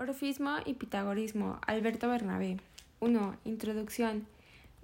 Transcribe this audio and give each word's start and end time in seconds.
Orfismo 0.00 0.58
y 0.64 0.74
Pitagorismo. 0.74 1.58
Alberto 1.66 2.08
Bernabé. 2.08 2.58
1. 3.00 3.34
Introducción. 3.44 4.28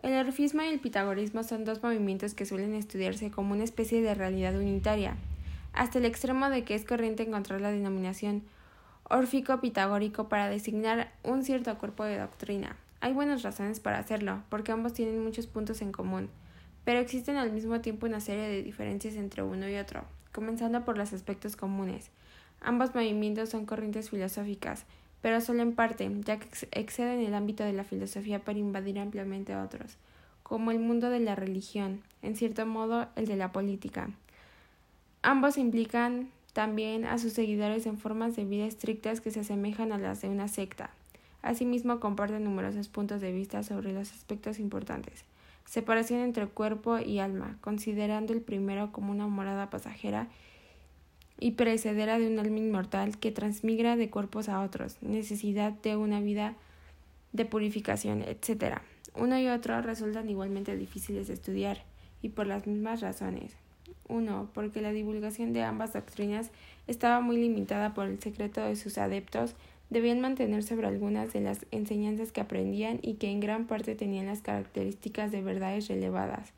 El 0.02 0.26
orfismo 0.26 0.62
y 0.62 0.66
el 0.66 0.80
pitagorismo 0.80 1.44
son 1.44 1.64
dos 1.64 1.80
movimientos 1.84 2.34
que 2.34 2.44
suelen 2.44 2.74
estudiarse 2.74 3.30
como 3.30 3.54
una 3.54 3.62
especie 3.62 4.02
de 4.02 4.12
realidad 4.14 4.56
unitaria, 4.56 5.14
hasta 5.72 5.98
el 5.98 6.04
extremo 6.04 6.50
de 6.50 6.64
que 6.64 6.74
es 6.74 6.84
corriente 6.84 7.22
encontrar 7.22 7.60
la 7.60 7.70
denominación 7.70 8.42
órfico-pitagórico 9.04 10.28
para 10.28 10.48
designar 10.48 11.12
un 11.22 11.44
cierto 11.44 11.78
cuerpo 11.78 12.02
de 12.02 12.18
doctrina. 12.18 12.76
Hay 13.00 13.12
buenas 13.12 13.44
razones 13.44 13.78
para 13.78 14.00
hacerlo, 14.00 14.42
porque 14.48 14.72
ambos 14.72 14.94
tienen 14.94 15.22
muchos 15.22 15.46
puntos 15.46 15.80
en 15.80 15.92
común, 15.92 16.28
pero 16.84 16.98
existen 16.98 17.36
al 17.36 17.52
mismo 17.52 17.80
tiempo 17.80 18.06
una 18.06 18.18
serie 18.18 18.48
de 18.48 18.64
diferencias 18.64 19.14
entre 19.14 19.44
uno 19.44 19.68
y 19.68 19.76
otro, 19.76 20.02
comenzando 20.32 20.84
por 20.84 20.98
los 20.98 21.12
aspectos 21.12 21.54
comunes. 21.54 22.10
Ambos 22.60 22.94
movimientos 22.96 23.50
son 23.50 23.64
corrientes 23.64 24.10
filosóficas, 24.10 24.86
pero 25.24 25.40
solo 25.40 25.62
en 25.62 25.74
parte, 25.74 26.10
ya 26.26 26.38
que 26.38 26.46
exceden 26.72 27.20
el 27.20 27.32
ámbito 27.32 27.64
de 27.64 27.72
la 27.72 27.84
filosofía 27.84 28.40
para 28.40 28.58
invadir 28.58 28.98
ampliamente 28.98 29.56
otros, 29.56 29.96
como 30.42 30.70
el 30.70 30.78
mundo 30.78 31.08
de 31.08 31.18
la 31.18 31.34
religión, 31.34 32.02
en 32.20 32.36
cierto 32.36 32.66
modo 32.66 33.08
el 33.16 33.24
de 33.24 33.36
la 33.36 33.50
política. 33.50 34.10
Ambos 35.22 35.56
implican 35.56 36.28
también 36.52 37.06
a 37.06 37.16
sus 37.16 37.32
seguidores 37.32 37.86
en 37.86 37.96
formas 37.96 38.36
de 38.36 38.44
vida 38.44 38.66
estrictas 38.66 39.22
que 39.22 39.30
se 39.30 39.40
asemejan 39.40 39.92
a 39.92 39.98
las 39.98 40.20
de 40.20 40.28
una 40.28 40.46
secta. 40.46 40.90
Asimismo, 41.40 42.00
comparten 42.00 42.44
numerosos 42.44 42.88
puntos 42.88 43.22
de 43.22 43.32
vista 43.32 43.62
sobre 43.62 43.94
los 43.94 44.12
aspectos 44.12 44.58
importantes. 44.58 45.24
Separación 45.64 46.20
entre 46.20 46.48
cuerpo 46.48 46.98
y 46.98 47.18
alma, 47.18 47.56
considerando 47.62 48.34
el 48.34 48.42
primero 48.42 48.92
como 48.92 49.10
una 49.10 49.26
morada 49.26 49.70
pasajera 49.70 50.28
y 51.38 51.52
precedera 51.52 52.18
de 52.18 52.26
un 52.26 52.38
alma 52.38 52.58
inmortal 52.58 53.18
que 53.18 53.32
transmigra 53.32 53.96
de 53.96 54.10
cuerpos 54.10 54.48
a 54.48 54.60
otros, 54.60 54.96
necesidad 55.02 55.72
de 55.72 55.96
una 55.96 56.20
vida 56.20 56.54
de 57.32 57.44
purificación, 57.44 58.22
etc. 58.22 58.78
Uno 59.14 59.38
y 59.38 59.48
otro 59.48 59.80
resultan 59.82 60.28
igualmente 60.28 60.76
difíciles 60.76 61.28
de 61.28 61.34
estudiar, 61.34 61.82
y 62.22 62.30
por 62.30 62.46
las 62.46 62.66
mismas 62.66 63.00
razones. 63.00 63.52
Uno, 64.08 64.48
porque 64.54 64.80
la 64.80 64.92
divulgación 64.92 65.52
de 65.52 65.62
ambas 65.62 65.92
doctrinas 65.92 66.50
estaba 66.86 67.20
muy 67.20 67.36
limitada 67.36 67.94
por 67.94 68.06
el 68.06 68.20
secreto 68.20 68.62
de 68.62 68.76
sus 68.76 68.98
adeptos, 68.98 69.54
debían 69.90 70.20
mantener 70.20 70.62
sobre 70.62 70.86
algunas 70.86 71.32
de 71.32 71.40
las 71.40 71.66
enseñanzas 71.70 72.32
que 72.32 72.40
aprendían 72.40 72.98
y 73.02 73.14
que 73.14 73.30
en 73.30 73.40
gran 73.40 73.66
parte 73.66 73.94
tenían 73.94 74.26
las 74.26 74.40
características 74.40 75.32
de 75.32 75.42
verdades 75.42 75.88
relevadas. 75.88 76.52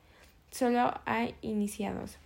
Solo 0.51 0.95
hay 1.05 1.35
iniciados. 1.43 2.17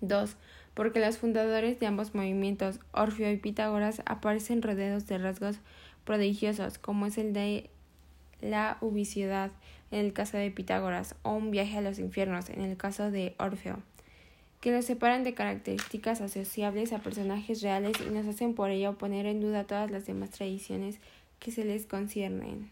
2 0.00 0.36
porque 0.78 1.00
los 1.00 1.18
fundadores 1.18 1.80
de 1.80 1.88
ambos 1.88 2.14
movimientos, 2.14 2.78
Orfeo 2.92 3.32
y 3.32 3.36
Pitágoras, 3.36 4.00
aparecen 4.06 4.62
rodeados 4.62 5.08
de 5.08 5.18
rasgos 5.18 5.58
prodigiosos, 6.04 6.78
como 6.78 7.06
es 7.06 7.18
el 7.18 7.32
de 7.32 7.68
la 8.40 8.78
ubicidad 8.80 9.50
en 9.90 9.98
el 9.98 10.12
caso 10.12 10.36
de 10.36 10.52
Pitágoras, 10.52 11.16
o 11.24 11.32
un 11.32 11.50
viaje 11.50 11.78
a 11.78 11.80
los 11.80 11.98
infiernos 11.98 12.48
en 12.48 12.60
el 12.60 12.76
caso 12.76 13.10
de 13.10 13.34
Orfeo, 13.40 13.82
que 14.60 14.70
los 14.70 14.84
separan 14.84 15.24
de 15.24 15.34
características 15.34 16.20
asociables 16.20 16.92
a 16.92 17.00
personajes 17.00 17.60
reales 17.60 17.96
y 18.00 18.10
nos 18.10 18.28
hacen 18.28 18.54
por 18.54 18.70
ello 18.70 18.96
poner 18.96 19.26
en 19.26 19.40
duda 19.40 19.64
todas 19.64 19.90
las 19.90 20.06
demás 20.06 20.30
tradiciones 20.30 21.00
que 21.40 21.50
se 21.50 21.64
les 21.64 21.86
conciernen. 21.86 22.70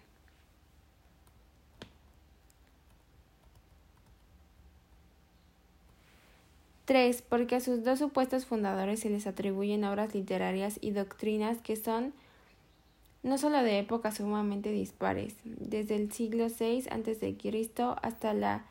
3. 6.87 7.23
Porque 7.23 7.56
a 7.56 7.61
sus 7.61 7.84
dos 7.84 7.98
supuestos 7.98 8.47
fundadores 8.47 9.01
se 9.01 9.11
les 9.11 9.27
atribuyen 9.27 9.84
obras 9.84 10.15
literarias 10.15 10.79
y 10.81 10.92
doctrinas 10.92 11.59
que 11.59 11.77
son 11.77 12.15
no 13.23 13.39
solo 13.39 13.62
de 13.62 13.81
épocas 13.81 14.17
sumamente 14.19 14.70
dispares, 14.70 15.34
desde 15.45 15.97
el 15.97 16.12
siglo 16.12 16.47
VI 16.47 16.84
a.C. 16.91 17.37
hasta 18.01 18.33
la 18.34 18.64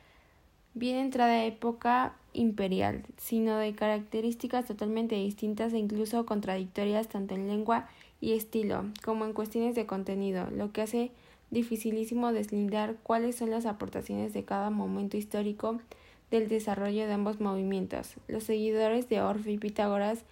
bien 0.74 0.96
entrada 0.96 1.44
época 1.44 2.16
imperial, 2.32 3.04
sino 3.18 3.58
de 3.58 3.76
características 3.76 4.66
totalmente 4.66 5.16
distintas 5.16 5.74
e 5.74 5.78
incluso 5.78 6.26
contradictorias 6.26 7.10
tanto 7.10 7.36
en 7.36 7.48
lengua 7.48 7.90
y 8.22 8.34
estilo 8.34 8.86
como 9.04 9.26
en 9.26 9.34
cuestiones 9.34 9.76
de 9.76 9.86
contenido, 9.86 10.50
lo 10.52 10.72
que 10.72 10.82
hace 10.82 11.12
dificilísimo 11.52 12.32
deslindar 12.32 12.96
cuáles 13.04 13.36
son 13.36 13.52
las 13.52 13.66
aportaciones 13.66 14.34
de 14.34 14.46
cada 14.46 14.70
momento 14.70 15.18
histórico 15.18 15.80
del 16.32 16.48
desarrollo 16.48 17.08
de 17.08 17.14
ambos 17.14 17.40
movimientos. 17.40 18.16
Los 18.28 18.44
seguidores 18.44 19.10
de 19.10 19.22
Orfe 19.22 19.52
y 19.52 19.58
Pitágoras 19.58 20.24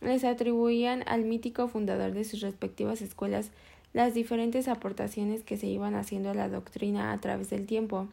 les 0.00 0.24
atribuían 0.24 1.02
al 1.06 1.24
mítico 1.24 1.68
fundador 1.68 2.12
de 2.12 2.24
sus 2.24 2.40
respectivas 2.40 3.02
escuelas 3.02 3.50
las 3.92 4.14
diferentes 4.14 4.68
aportaciones 4.68 5.42
que 5.42 5.56
se 5.56 5.66
iban 5.66 5.94
haciendo 5.94 6.30
a 6.30 6.34
la 6.34 6.48
doctrina 6.48 7.12
a 7.12 7.20
través 7.20 7.50
del 7.50 7.66
tiempo, 7.66 8.08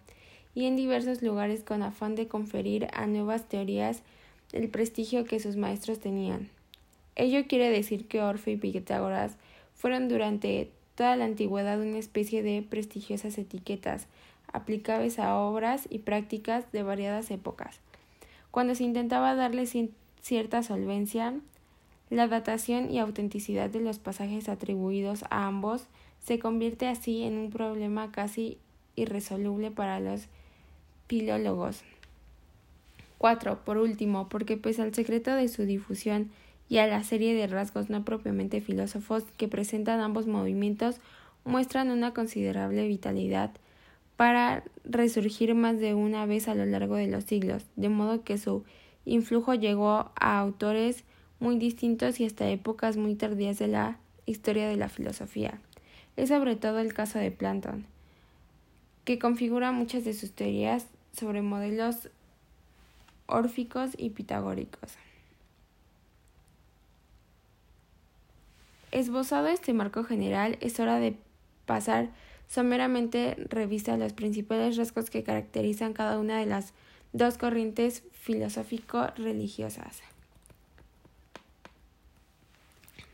y 0.53 0.65
en 0.65 0.77
diversos 0.77 1.21
lugares 1.21 1.63
con 1.63 1.83
afán 1.83 2.15
de 2.15 2.27
conferir 2.27 2.87
a 2.93 3.07
nuevas 3.07 3.47
teorías 3.49 4.01
el 4.53 4.69
prestigio 4.69 5.25
que 5.25 5.39
sus 5.39 5.57
maestros 5.57 5.99
tenían. 5.99 6.49
Ello 7.15 7.45
quiere 7.47 7.69
decir 7.69 8.07
que 8.07 8.21
Orfe 8.21 8.51
y 8.51 8.57
Pitágoras 8.57 9.35
fueron 9.73 10.07
durante 10.07 10.71
toda 10.95 11.17
la 11.17 11.25
antigüedad 11.25 11.79
una 11.79 11.97
especie 11.97 12.41
de 12.41 12.61
prestigiosas 12.61 13.37
etiquetas, 13.37 14.07
aplicables 14.51 15.19
a 15.19 15.35
obras 15.35 15.87
y 15.89 15.99
prácticas 15.99 16.71
de 16.71 16.83
variadas 16.83 17.31
épocas. 17.31 17.79
Cuando 18.51 18.75
se 18.75 18.83
intentaba 18.83 19.35
darle 19.35 19.65
cierta 20.21 20.63
solvencia, 20.63 21.33
la 22.09 22.27
datación 22.27 22.91
y 22.91 22.99
autenticidad 22.99 23.69
de 23.69 23.81
los 23.81 23.99
pasajes 23.99 24.47
atribuidos 24.47 25.23
a 25.29 25.47
ambos 25.47 25.87
se 26.23 26.39
convierte 26.39 26.87
así 26.87 27.23
en 27.23 27.37
un 27.37 27.49
problema 27.49 28.11
casi 28.11 28.57
irresoluble 28.95 29.71
para 29.71 29.99
los 29.99 30.27
filólogos. 31.07 31.83
4. 33.17 33.65
Por 33.65 33.77
último, 33.77 34.29
porque 34.29 34.57
pese 34.57 34.81
al 34.81 34.93
secreto 34.93 35.33
de 35.33 35.47
su 35.47 35.63
difusión 35.63 36.31
y 36.69 36.77
a 36.77 36.87
la 36.87 37.03
serie 37.03 37.33
de 37.33 37.47
rasgos 37.47 37.89
no 37.89 38.03
propiamente 38.03 38.61
filósofos 38.61 39.23
que 39.37 39.47
presentan 39.47 39.99
ambos 39.99 40.27
movimientos, 40.27 40.97
muestran 41.43 41.91
una 41.91 42.13
considerable 42.13 42.87
vitalidad 42.87 43.51
para 44.17 44.63
resurgir 44.83 45.55
más 45.55 45.79
de 45.79 45.93
una 45.93 46.25
vez 46.25 46.47
a 46.47 46.55
lo 46.55 46.65
largo 46.65 46.95
de 46.95 47.07
los 47.07 47.25
siglos, 47.25 47.65
de 47.75 47.89
modo 47.89 48.23
que 48.23 48.37
su 48.37 48.63
influjo 49.05 49.53
llegó 49.53 50.11
a 50.15 50.39
autores 50.39 51.03
muy 51.39 51.57
distintos 51.57 52.19
y 52.19 52.25
hasta 52.25 52.49
épocas 52.49 52.97
muy 52.97 53.15
tardías 53.15 53.59
de 53.59 53.67
la 53.67 53.97
historia 54.25 54.67
de 54.67 54.77
la 54.77 54.89
filosofía. 54.89 55.59
Es 56.15 56.29
sobre 56.29 56.55
todo 56.55 56.79
el 56.79 56.93
caso 56.93 57.19
de 57.19 57.31
Planton, 57.31 57.85
que 59.03 59.19
configura 59.19 59.71
muchas 59.71 60.05
de 60.05 60.13
sus 60.13 60.31
teorías 60.31 60.87
sobre 61.11 61.41
modelos 61.41 62.09
órficos 63.27 63.91
y 63.97 64.11
pitagóricos. 64.11 64.93
Esbozado 68.91 69.47
este 69.47 69.73
marco 69.73 70.05
general, 70.05 70.57
es 70.61 70.79
hora 70.79 70.99
de 70.99 71.17
pasar 71.65 72.09
someramente 72.47 73.35
revista 73.49 73.97
los 73.97 74.13
principales 74.13 74.77
rasgos 74.77 75.09
que 75.09 75.23
caracterizan 75.23 75.93
cada 75.93 76.19
una 76.19 76.39
de 76.39 76.45
las 76.45 76.73
dos 77.13 77.37
corrientes 77.37 78.03
filosófico-religiosas. 78.11 80.01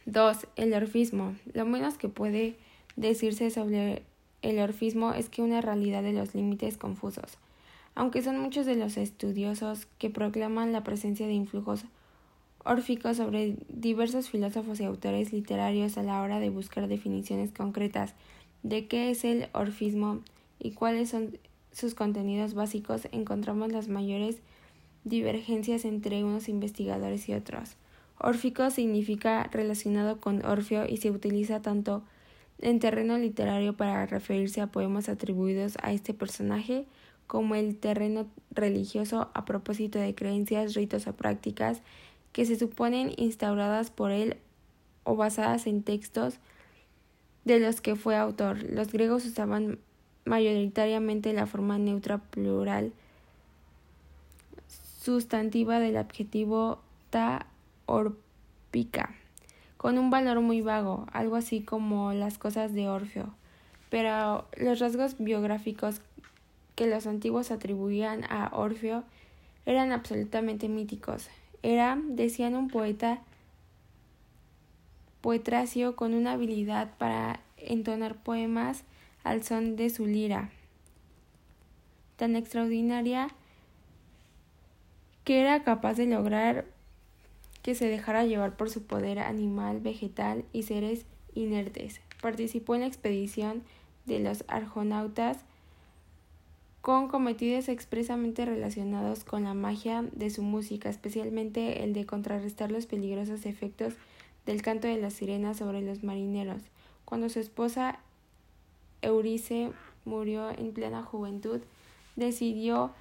2. 0.06 0.48
El 0.56 0.74
orfismo. 0.74 1.36
Lo 1.54 1.66
menos 1.66 1.98
que 1.98 2.10
puede 2.10 2.56
decirse 2.96 3.52
sobre 3.52 4.04
el 4.42 4.60
orfismo 4.60 5.14
es 5.14 5.30
que 5.30 5.42
una 5.42 5.62
realidad 5.62 6.04
de 6.04 6.14
los 6.14 6.34
límites 6.34 6.78
confusos. 6.78 7.38
Aunque 7.94 8.22
son 8.22 8.40
muchos 8.40 8.66
de 8.66 8.76
los 8.76 8.98
estudiosos 8.98 9.88
que 10.00 10.10
proclaman 10.10 10.72
la 10.72 10.84
presencia 10.84 11.28
de 11.28 11.34
influjos 11.34 11.86
órficos 12.64 13.18
sobre 13.18 13.56
diversos 13.70 14.30
filósofos 14.30 14.80
y 14.80 14.86
autores 14.86 15.34
literarios 15.34 15.98
a 15.98 16.04
la 16.04 16.22
hora 16.22 16.40
de 16.40 16.50
buscar 16.50 16.88
definiciones 16.88 17.52
concretas 17.52 18.14
de 18.64 18.88
qué 18.88 19.12
es 19.12 19.24
el 19.24 19.50
orfismo 19.54 20.22
y 20.60 20.72
cuáles 20.72 21.10
son 21.10 21.38
sus 21.72 21.96
contenidos 21.96 22.54
básicos, 22.54 23.08
encontramos 23.12 23.72
las 23.72 23.88
mayores 23.88 24.38
divergencias 25.04 25.86
entre 25.86 26.24
unos 26.24 26.50
investigadores 26.50 27.28
y 27.30 27.34
otros. 27.34 27.76
Órfico 28.20 28.70
significa 28.70 29.44
relacionado 29.52 30.20
con 30.20 30.46
Orfeo 30.46 30.86
y 30.88 30.98
se 30.98 31.10
utiliza 31.10 31.62
tanto 31.62 32.04
en 32.60 32.80
terreno 32.80 33.18
literario 33.18 33.76
para 33.76 34.06
referirse 34.06 34.62
a 34.62 34.68
poemas 34.68 35.10
atribuidos 35.10 35.78
a 35.82 35.92
este 35.92 36.14
personaje 36.14 36.86
como 37.26 37.56
el 37.56 37.78
terreno 37.78 38.28
religioso 38.52 39.32
a 39.34 39.46
propósito 39.46 39.98
de 39.98 40.14
creencias, 40.14 40.76
ritos 40.76 41.08
o 41.08 41.14
prácticas 41.14 41.82
que 42.32 42.46
se 42.46 42.58
suponen 42.58 43.14
instauradas 43.18 43.90
por 43.90 44.12
él 44.12 44.38
o 45.04 45.16
basadas 45.16 45.66
en 45.66 45.82
textos 45.82 46.36
de 47.46 47.60
los 47.60 47.82
que 47.82 47.96
fue 47.96 48.16
autor. 48.16 48.64
Los 48.64 48.92
griegos 48.92 49.26
usaban 49.26 49.80
mayoritariamente 50.26 51.34
la 51.34 51.48
forma 51.48 51.78
neutra 51.78 52.20
plural 52.20 52.94
sustantiva 55.02 55.80
del 55.80 55.98
adjetivo 55.98 56.80
ta 57.10 57.48
orpica, 57.88 59.16
con 59.78 59.98
un 59.98 60.12
valor 60.12 60.42
muy 60.42 60.62
vago, 60.62 61.08
algo 61.12 61.36
así 61.36 61.62
como 61.62 62.14
las 62.14 62.38
cosas 62.38 62.74
de 62.74 62.88
Orfeo. 62.88 63.34
Pero 63.90 64.46
los 64.58 64.80
rasgos 64.80 65.16
biográficos 65.18 66.02
que 66.76 66.88
los 66.88 67.08
antiguos 67.08 67.52
atribuían 67.52 68.24
a 68.30 68.52
Orfeo 68.54 69.04
eran 69.66 69.92
absolutamente 69.92 70.70
míticos. 70.70 71.28
Era, 71.64 72.00
decían 72.08 72.56
un 72.56 72.70
poeta, 72.70 73.22
poetracio 75.22 75.96
con 75.96 76.14
una 76.14 76.34
habilidad 76.34 76.98
para 76.98 77.40
entonar 77.58 78.16
poemas 78.16 78.84
al 79.24 79.44
son 79.44 79.76
de 79.76 79.90
su 79.90 80.08
lira, 80.08 80.50
tan 82.18 82.36
extraordinaria 82.36 83.30
que 85.24 85.40
era 85.40 85.64
capaz 85.64 85.94
de 85.94 86.08
lograr 86.08 86.66
que 87.62 87.76
se 87.76 87.88
dejara 87.88 88.26
llevar 88.26 88.58
por 88.58 88.70
su 88.70 88.84
poder 88.84 89.20
animal, 89.20 89.80
vegetal 89.80 90.44
y 90.52 90.64
seres 90.64 91.06
inertes. 91.36 92.02
Participó 92.22 92.76
en 92.76 92.82
la 92.82 92.88
expedición 92.88 93.64
de 94.06 94.20
los 94.20 94.44
argonautas 94.48 95.38
con 96.82 97.08
cometidos 97.08 97.70
expresamente 97.70 98.46
relacionados 98.46 99.24
con 99.24 99.44
la 99.44 99.54
magia 99.54 100.04
de 100.14 100.32
su 100.32 100.42
música, 100.42 100.90
especialmente 100.90 101.84
el 101.84 101.94
de 101.94 102.08
contrarrestar 102.08 102.72
los 102.72 102.88
peligrosos 102.88 103.46
efectos 103.46 103.94
del 104.46 104.62
canto 104.62 104.88
de 104.88 104.98
las 104.98 105.14
sirenas 105.14 105.58
sobre 105.58 105.82
los 105.82 106.04
marineros. 106.04 106.62
Cuando 107.06 107.30
su 107.30 107.40
esposa 107.40 108.00
Eurice 109.02 109.72
murió 110.06 110.50
en 110.50 110.74
plena 110.74 111.04
juventud, 111.04 111.62
decidió 112.16 112.92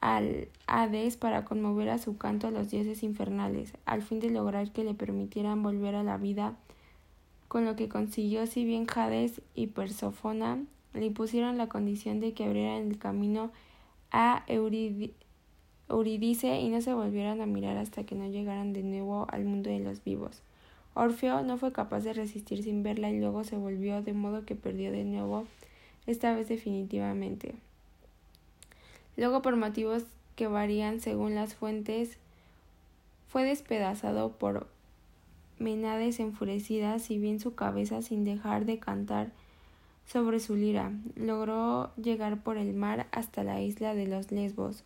al 0.00 0.48
Hades 0.66 1.16
para 1.16 1.44
conmover 1.44 1.88
a 1.88 1.98
su 1.98 2.16
canto 2.16 2.48
a 2.48 2.50
los 2.50 2.70
dioses 2.70 3.02
infernales, 3.02 3.72
al 3.84 4.02
fin 4.02 4.20
de 4.20 4.30
lograr 4.30 4.72
que 4.72 4.84
le 4.84 4.94
permitieran 4.94 5.62
volver 5.62 5.94
a 5.94 6.02
la 6.02 6.16
vida, 6.16 6.56
con 7.46 7.64
lo 7.64 7.76
que 7.76 7.88
consiguió 7.88 8.46
si 8.46 8.64
bien 8.64 8.86
Hades 8.92 9.42
y 9.54 9.68
Persófona 9.68 10.64
le 10.94 11.06
impusieron 11.06 11.56
la 11.56 11.68
condición 11.68 12.20
de 12.20 12.32
que 12.32 12.44
abrieran 12.44 12.88
el 12.88 12.98
camino 12.98 13.50
a 14.10 14.44
Euridice 15.88 16.60
y 16.60 16.68
no 16.68 16.80
se 16.80 16.94
volvieran 16.94 17.40
a 17.40 17.46
mirar 17.46 17.76
hasta 17.76 18.04
que 18.04 18.14
no 18.14 18.26
llegaran 18.26 18.72
de 18.72 18.82
nuevo 18.82 19.26
al 19.30 19.44
mundo 19.44 19.70
de 19.70 19.78
los 19.78 20.02
vivos. 20.04 20.42
Orfeo 20.94 21.42
no 21.42 21.56
fue 21.56 21.72
capaz 21.72 22.00
de 22.00 22.12
resistir 22.12 22.62
sin 22.62 22.82
verla 22.82 23.10
y 23.10 23.18
luego 23.18 23.44
se 23.44 23.56
volvió, 23.56 24.02
de 24.02 24.12
modo 24.12 24.44
que 24.44 24.54
perdió 24.54 24.92
de 24.92 25.04
nuevo, 25.04 25.46
esta 26.06 26.34
vez 26.34 26.48
definitivamente. 26.48 27.54
Luego, 29.16 29.42
por 29.42 29.56
motivos 29.56 30.04
que 30.36 30.46
varían 30.46 31.00
según 31.00 31.34
las 31.34 31.54
fuentes, 31.54 32.18
fue 33.28 33.44
despedazado 33.44 34.32
por 34.32 34.66
Menades 35.58 36.18
enfurecidas, 36.18 37.02
si 37.02 37.18
bien 37.18 37.38
su 37.38 37.54
cabeza, 37.54 38.02
sin 38.02 38.24
dejar 38.24 38.64
de 38.64 38.78
cantar 38.78 39.30
sobre 40.06 40.40
su 40.40 40.56
lira, 40.56 40.92
logró 41.14 41.94
llegar 41.96 42.42
por 42.42 42.56
el 42.56 42.74
mar 42.74 43.06
hasta 43.12 43.44
la 43.44 43.60
isla 43.60 43.94
de 43.94 44.08
los 44.08 44.32
Lesbos. 44.32 44.82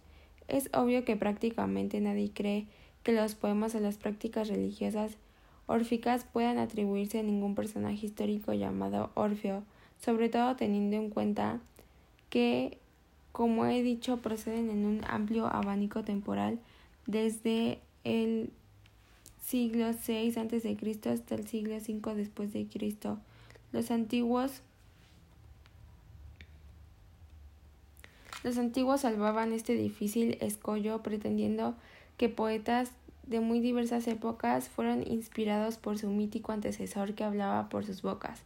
Es 0.49 0.69
obvio 0.75 1.05
que 1.05 1.17
prácticamente 1.17 2.01
nadie 2.01 2.31
cree 2.33 2.67
que 3.03 3.13
los 3.13 3.35
poemas 3.35 3.75
o 3.75 3.81
las 3.81 3.97
prácticas 3.97 4.49
religiosas 4.49 5.17
órficas 5.67 6.25
puedan 6.25 6.59
atribuirse 6.59 7.21
a 7.21 7.23
ningún 7.23 7.55
personaje 7.55 8.07
histórico 8.07 8.53
llamado 8.53 9.11
Orfeo, 9.15 9.63
sobre 10.01 10.29
todo 10.29 10.57
teniendo 10.57 10.97
en 10.97 11.11
cuenta 11.11 11.61
que 12.31 12.79
como 13.37 13.67
he 13.67 13.83
dicho, 13.83 14.17
proceden 14.17 14.71
en 14.71 14.87
un 14.87 15.03
amplio 15.07 15.47
abanico 15.47 16.03
temporal 16.03 16.59
desde 17.05 17.81
el 18.03 18.49
siglo 19.43 19.91
VI 19.91 20.33
a.C. 20.39 21.11
hasta 21.11 21.35
el 21.35 21.47
siglo 21.47 21.77
V 21.77 22.15
después 22.15 22.55
de. 22.55 22.67
Los 23.73 23.91
antiguos 23.91 24.63
Los 28.43 28.57
antiguos 28.57 29.03
salvaban 29.03 29.53
este 29.53 29.75
difícil 29.75 30.39
escollo 30.41 31.03
pretendiendo 31.03 31.75
que 32.17 32.31
poetas 32.31 32.93
de 33.27 33.41
muy 33.41 33.61
diversas 33.61 34.07
épocas 34.07 34.69
fueron 34.69 35.05
inspirados 35.07 35.77
por 35.77 35.99
su 35.99 36.09
mítico 36.09 36.53
antecesor 36.53 37.15
que 37.15 37.25
hablaba 37.25 37.69
por 37.69 37.85
sus 37.85 38.03
bocas. 38.03 38.41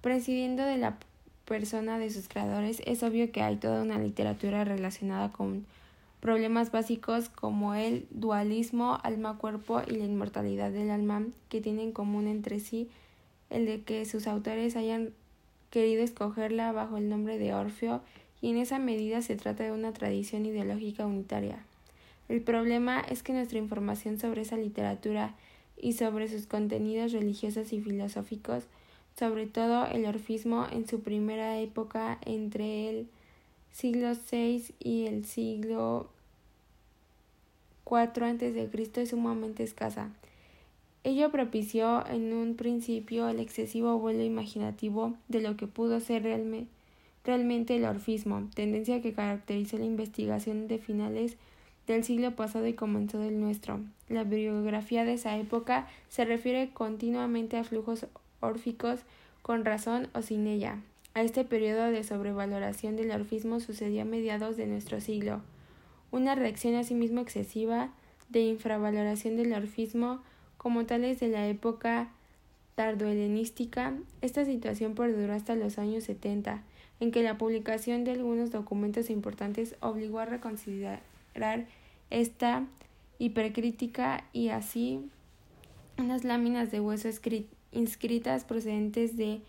Presidiendo 0.00 0.64
de 0.64 0.78
la 0.78 0.98
persona 1.44 1.98
de 1.98 2.10
sus 2.10 2.28
creadores, 2.28 2.82
es 2.86 3.02
obvio 3.02 3.30
que 3.30 3.42
hay 3.42 3.56
toda 3.56 3.82
una 3.82 3.98
literatura 3.98 4.64
relacionada 4.64 5.30
con 5.30 5.64
problemas 6.20 6.70
básicos 6.70 7.28
como 7.28 7.74
el 7.74 8.06
dualismo 8.10 8.98
alma-cuerpo 9.02 9.82
y 9.86 9.92
la 9.92 10.04
inmortalidad 10.04 10.70
del 10.70 10.90
alma, 10.90 11.26
que 11.48 11.60
tienen 11.60 11.86
en 11.86 11.92
común 11.92 12.26
entre 12.26 12.60
sí 12.60 12.88
el 13.50 13.66
de 13.66 13.82
que 13.82 14.04
sus 14.06 14.26
autores 14.26 14.76
hayan 14.76 15.10
querido 15.70 16.02
escogerla 16.02 16.72
bajo 16.72 16.96
el 16.96 17.08
nombre 17.08 17.38
de 17.38 17.54
Orfeo, 17.54 18.02
y 18.40 18.50
en 18.50 18.56
esa 18.56 18.78
medida 18.78 19.22
se 19.22 19.36
trata 19.36 19.64
de 19.64 19.72
una 19.72 19.92
tradición 19.92 20.46
ideológica 20.46 21.06
unitaria. 21.06 21.64
El 22.28 22.40
problema 22.42 23.00
es 23.00 23.22
que 23.22 23.32
nuestra 23.32 23.58
información 23.58 24.18
sobre 24.18 24.42
esa 24.42 24.56
literatura 24.56 25.34
y 25.76 25.94
sobre 25.94 26.28
sus 26.28 26.46
contenidos 26.46 27.12
religiosos 27.12 27.72
y 27.72 27.80
filosóficos 27.80 28.64
sobre 29.18 29.46
todo 29.46 29.86
el 29.86 30.06
orfismo 30.06 30.66
en 30.70 30.88
su 30.88 31.00
primera 31.00 31.58
época 31.60 32.18
entre 32.24 32.88
el 32.88 33.08
siglo 33.70 34.12
VI 34.30 34.74
y 34.80 35.06
el 35.06 35.24
siglo 35.24 36.08
IV 37.86 38.24
a.C. 38.24 38.70
es 39.02 39.08
sumamente 39.10 39.62
escasa. 39.62 40.10
Ello 41.04 41.30
propició 41.30 42.06
en 42.06 42.32
un 42.32 42.54
principio 42.54 43.28
el 43.28 43.40
excesivo 43.40 43.98
vuelo 43.98 44.22
imaginativo 44.22 45.14
de 45.28 45.40
lo 45.40 45.56
que 45.56 45.66
pudo 45.66 46.00
ser 46.00 46.22
realmente 46.22 47.76
el 47.76 47.84
orfismo, 47.84 48.48
tendencia 48.54 49.02
que 49.02 49.12
caracterizó 49.12 49.78
la 49.78 49.84
investigación 49.84 50.68
de 50.68 50.78
finales 50.78 51.36
del 51.86 52.04
siglo 52.04 52.34
pasado 52.36 52.66
y 52.66 52.74
comenzó 52.74 53.18
del 53.18 53.40
nuestro. 53.40 53.80
La 54.08 54.24
bibliografía 54.24 55.04
de 55.04 55.14
esa 55.14 55.36
época 55.36 55.88
se 56.08 56.24
refiere 56.24 56.70
continuamente 56.72 57.56
a 57.56 57.64
flujos 57.64 58.06
órficos 58.40 59.00
con 59.42 59.64
razón 59.64 60.08
o 60.14 60.22
sin 60.22 60.46
ella. 60.46 60.78
A 61.14 61.22
este 61.22 61.44
periodo 61.44 61.90
de 61.90 62.04
sobrevaloración 62.04 62.96
del 62.96 63.10
orfismo 63.10 63.60
sucedió 63.60 64.02
a 64.02 64.06
mediados 64.06 64.56
de 64.56 64.66
nuestro 64.66 65.00
siglo. 65.00 65.42
Una 66.10 66.34
reacción 66.34 66.74
asimismo 66.74 67.20
excesiva 67.20 67.90
de 68.30 68.40
infravaloración 68.40 69.36
del 69.36 69.52
orfismo 69.52 70.22
como 70.56 70.86
tales 70.86 71.20
de 71.20 71.28
la 71.28 71.46
época 71.48 72.08
tardohelenística. 72.76 73.94
Esta 74.22 74.44
situación 74.44 74.94
perduró 74.94 75.34
hasta 75.34 75.54
los 75.54 75.78
años 75.78 76.04
70, 76.04 76.62
en 77.00 77.10
que 77.10 77.22
la 77.22 77.36
publicación 77.36 78.04
de 78.04 78.12
algunos 78.12 78.50
documentos 78.50 79.10
importantes 79.10 79.76
obligó 79.80 80.20
a 80.20 80.26
reconsiderar 80.26 81.11
esta 82.10 82.66
hipercrítica 83.18 84.24
y 84.32 84.48
así 84.48 85.08
unas 85.98 86.24
láminas 86.24 86.70
de 86.70 86.80
hueso 86.80 87.08
inscritas 87.70 88.44
procedentes 88.44 89.16
de 89.16 89.40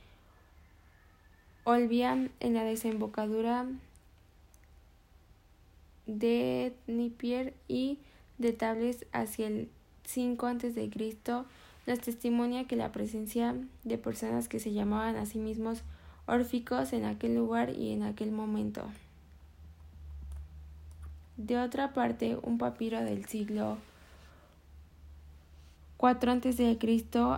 Olbia 1.65 2.29
en 2.39 2.53
la 2.53 2.63
desembocadura 2.63 3.65
de 6.05 6.73
Nipier 6.87 7.53
y 7.67 7.99
de 8.37 8.51
Tables 8.53 9.05
hacia 9.13 9.47
el 9.47 9.69
5 10.05 10.45
a.C. 10.45 10.89
nos 11.85 11.99
testimonia 11.99 12.65
que 12.65 12.75
la 12.75 12.91
presencia 12.91 13.55
de 13.83 13.97
personas 13.97 14.47
que 14.47 14.59
se 14.59 14.73
llamaban 14.73 15.15
a 15.15 15.25
sí 15.25 15.39
mismos 15.39 15.83
órficos 16.25 16.93
en 16.93 17.05
aquel 17.05 17.35
lugar 17.35 17.69
y 17.71 17.91
en 17.91 18.03
aquel 18.03 18.31
momento. 18.31 18.85
De 21.37 21.57
otra 21.57 21.93
parte, 21.93 22.37
un 22.43 22.59
papiro 22.59 23.03
del 23.03 23.25
siglo 23.25 23.77
4 25.97 26.31
a.C., 26.31 26.77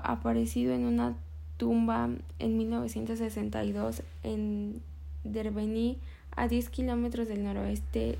aparecido 0.04 0.74
en 0.74 0.86
una 0.86 1.16
tumba 1.58 2.10
en 2.40 2.58
1962 2.58 4.02
en 4.24 4.82
Derbení, 5.24 5.98
a 6.36 6.50
10 6.50 6.70
kilómetros 6.70 7.30
del 7.30 7.44
noroeste 7.44 8.18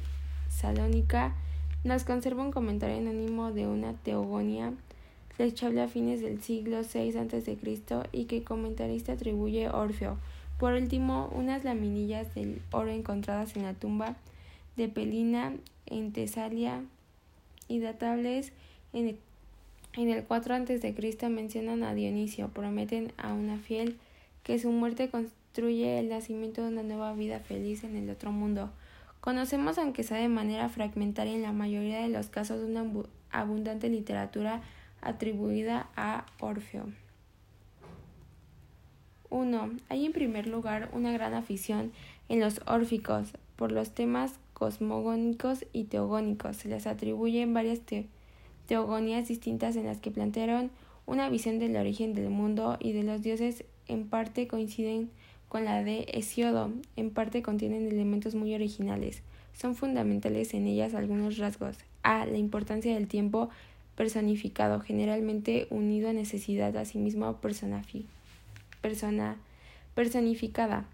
Salónica, 0.50 1.34
nos 1.84 2.06
conserva 2.06 2.44
un 2.44 2.52
comentario 2.52 2.98
anónimo 2.98 3.52
de 3.52 3.68
una 3.68 3.94
teogonía 3.94 4.72
flechable 5.36 5.82
a 5.82 5.90
fines 5.90 6.22
del 6.22 6.42
siglo 6.42 6.82
VI 6.82 7.18
a.C. 7.18 7.58
y 8.14 8.26
que 8.26 8.38
el 8.38 8.44
comentarista 8.46 9.12
atribuye 9.12 9.70
Orfeo. 9.70 10.18
Por 10.58 10.74
último, 10.74 11.30
unas 11.36 11.66
laminillas 11.66 12.34
del 12.34 12.62
oro 12.72 12.90
encontradas 12.90 13.58
en 13.58 13.64
la 13.64 13.74
tumba 13.74 14.16
de 14.76 14.88
Pelina 14.88 15.54
en 15.86 16.12
Tesalia 16.12 16.84
y 17.68 17.80
datables 17.80 18.52
en 18.94 19.18
en 19.98 20.10
el 20.10 20.26
4 20.26 20.56
a.C. 20.56 21.30
mencionan 21.30 21.84
a 21.84 21.94
Dionisio, 21.94 22.50
prometen 22.50 23.14
a 23.18 23.32
una 23.32 23.58
fiel 23.58 23.98
que 24.44 24.60
su 24.60 24.70
muerte 24.70 25.10
construye 25.10 26.00
el 26.00 26.10
nacimiento 26.10 26.62
de 26.62 26.68
una 26.68 26.84
nueva 26.84 27.14
vida 27.14 27.40
feliz 27.40 27.86
en 27.86 27.96
el 27.96 28.10
otro 28.10 28.34
mundo. 28.34 28.72
Conocemos, 29.22 29.78
aunque 29.78 30.04
sea 30.04 30.18
de 30.18 30.28
manera 30.28 30.68
fragmentaria 30.68 31.34
en 31.34 31.44
la 31.44 31.54
mayoría 31.54 32.02
de 32.02 32.10
los 32.10 32.28
casos, 32.28 32.62
una 32.62 32.86
abundante 33.32 33.88
literatura 33.88 34.62
atribuida 35.02 35.88
a 35.96 36.26
Orfeo. 36.42 36.88
1. 39.30 39.72
Hay 39.88 40.06
en 40.06 40.12
primer 40.12 40.46
lugar 40.48 40.90
una 40.92 41.14
gran 41.14 41.34
afición 41.34 41.94
en 42.28 42.42
los 42.42 42.60
órficos 42.68 43.30
por 43.56 43.72
los 43.72 43.92
temas 43.92 44.34
cosmogónicos 44.56 45.66
y 45.74 45.84
teogónicos. 45.84 46.56
Se 46.56 46.70
les 46.70 46.88
atribuyen 46.88 47.54
varias 47.54 47.82
teogonías 48.66 49.28
distintas 49.28 49.76
en 49.76 49.86
las 49.86 50.00
que 50.00 50.10
plantearon 50.10 50.72
una 51.06 51.30
visión 51.30 51.60
del 51.60 51.76
origen 51.76 52.16
del 52.16 52.30
mundo 52.30 52.78
y 52.80 52.94
de 52.94 53.04
los 53.04 53.22
dioses 53.22 53.66
en 53.88 54.08
parte 54.08 54.48
coinciden 54.48 55.12
con 55.50 55.66
la 55.66 55.84
de 55.84 56.08
Hesiodo, 56.14 56.72
en 56.96 57.12
parte 57.12 57.44
contienen 57.44 57.86
elementos 57.86 58.34
muy 58.34 58.56
originales. 58.56 59.22
Son 59.54 59.76
fundamentales 59.76 60.54
en 60.54 60.68
ellas 60.68 60.94
algunos 60.94 61.38
rasgos. 61.38 61.78
A. 62.02 62.26
La 62.26 62.38
importancia 62.38 62.94
del 62.94 63.08
tiempo 63.08 63.50
personificado, 63.96 64.80
generalmente 64.80 65.68
unido 65.70 66.10
a 66.10 66.14
necesidad, 66.14 66.76
asimismo 66.78 67.40
persona, 68.82 69.38
personificada, 69.94 70.86